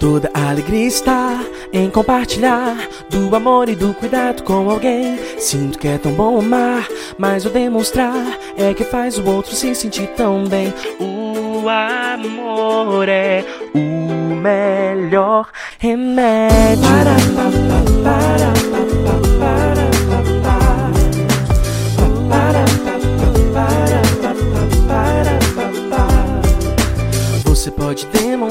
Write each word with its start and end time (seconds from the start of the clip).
Toda 0.00 0.28
alegria 0.34 0.88
está 0.88 1.44
em 1.72 1.88
compartilhar 1.88 2.76
do 3.08 3.36
amor 3.36 3.68
e 3.68 3.76
do 3.76 3.94
cuidado 3.94 4.42
com 4.42 4.68
alguém. 4.68 5.16
Sinto 5.38 5.78
que 5.78 5.86
é 5.86 5.96
tão 5.96 6.10
bom 6.10 6.40
amar, 6.40 6.88
mas 7.16 7.46
o 7.46 7.50
demonstrar 7.50 8.26
é 8.56 8.74
que 8.74 8.82
faz 8.82 9.16
o 9.16 9.24
outro 9.30 9.54
se 9.54 9.72
sentir 9.76 10.08
tão 10.16 10.44
bem. 10.44 10.74
O 10.98 11.68
amor 11.68 13.08
é 13.08 13.44
o 13.72 14.34
melhor 14.34 15.48
remédio. 15.78 16.82
Para, 16.82 17.14
para, 17.14 17.37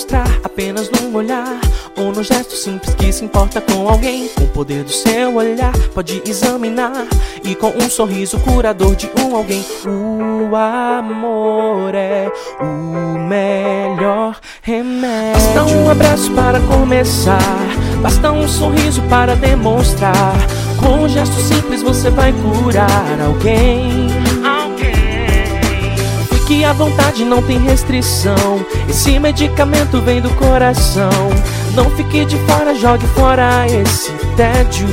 demonstrar 0.00 0.40
apenas 0.42 0.90
num 0.90 1.14
olhar 1.14 1.60
ou 1.96 2.12
num 2.12 2.22
gesto 2.22 2.54
simples 2.54 2.94
que 2.94 3.12
se 3.12 3.24
importa 3.24 3.60
com 3.60 3.88
alguém. 3.88 4.28
Com 4.28 4.44
o 4.44 4.48
poder 4.48 4.84
do 4.84 4.90
seu 4.90 5.34
olhar, 5.36 5.72
pode 5.94 6.22
examinar 6.26 7.06
e 7.44 7.54
com 7.54 7.68
um 7.68 7.90
sorriso 7.90 8.38
curador 8.40 8.94
de 8.96 9.10
um 9.20 9.36
alguém. 9.36 9.64
O 9.84 10.54
amor 10.56 11.94
é 11.94 12.30
o 12.60 13.18
melhor 13.18 14.38
remédio. 14.62 15.32
Basta 15.34 15.64
um 15.64 15.90
abraço 15.90 16.30
para 16.32 16.60
começar, 16.60 17.38
basta 18.02 18.32
um 18.32 18.48
sorriso 18.48 19.02
para 19.02 19.34
demonstrar. 19.36 20.34
Com 20.78 21.04
um 21.04 21.08
gesto 21.08 21.36
simples 21.40 21.82
você 21.82 22.10
vai 22.10 22.32
curar 22.32 23.20
alguém. 23.20 24.19
Que 26.70 26.72
a 26.72 26.76
vontade 26.76 27.24
não 27.24 27.42
tem 27.42 27.58
restrição. 27.58 28.64
Esse 28.88 29.18
medicamento 29.18 30.00
vem 30.02 30.20
do 30.20 30.30
coração. 30.36 31.10
Não 31.74 31.90
fique 31.96 32.24
de 32.24 32.36
fora, 32.46 32.76
jogue 32.76 33.04
fora 33.08 33.66
esse 33.66 34.12
tédio. 34.36 34.86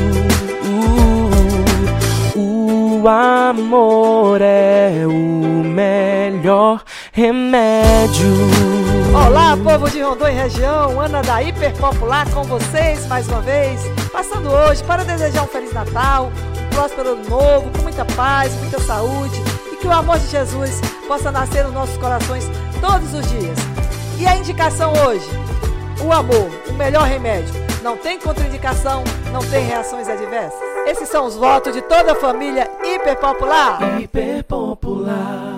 Uh, 2.35 2.99
o 3.03 3.07
amor 3.07 4.41
é 4.41 5.05
o 5.05 5.63
melhor 5.63 6.81
remédio. 7.11 8.25
Olá, 9.13 9.55
povo 9.55 9.87
de 9.87 10.01
Rondônia 10.01 10.33
e 10.33 10.43
região, 10.45 10.99
Ana 10.99 11.21
da 11.21 11.43
Hiper 11.43 11.73
Popular 11.75 12.27
com 12.31 12.41
vocês 12.41 13.05
mais 13.05 13.27
uma 13.27 13.41
vez, 13.41 13.81
passando 14.11 14.49
hoje 14.49 14.83
para 14.83 15.03
desejar 15.03 15.43
um 15.43 15.47
Feliz 15.47 15.71
Natal, 15.73 16.31
um 16.59 16.69
próspero 16.75 17.09
ano 17.09 17.29
novo, 17.29 17.69
com 17.69 17.83
muita 17.83 18.03
paz, 18.03 18.51
muita 18.55 18.79
saúde 18.79 19.56
que 19.79 19.87
o 19.87 19.91
amor 19.91 20.19
de 20.19 20.27
Jesus 20.27 20.81
possa 21.07 21.31
nascer 21.31 21.63
nos 21.63 21.73
nossos 21.73 21.97
corações 21.97 22.45
todos 22.81 23.13
os 23.13 23.27
dias. 23.29 23.57
E 24.19 24.25
a 24.25 24.35
indicação 24.35 24.91
hoje? 25.05 25.27
O 26.05 26.11
amor, 26.11 26.49
o 26.69 26.73
melhor 26.73 27.07
remédio. 27.07 27.53
Não 27.83 27.97
tem 27.97 28.19
contraindicação, 28.19 29.03
não 29.31 29.41
tem 29.41 29.65
reações 29.65 30.07
adversas. 30.07 30.59
Esses 30.87 31.09
são 31.09 31.25
os 31.25 31.35
votos 31.35 31.73
de 31.73 31.81
toda 31.81 32.13
a 32.13 32.15
família 32.15 32.69
hiperpopular. 32.83 33.99
Hiperpopular. 34.01 35.56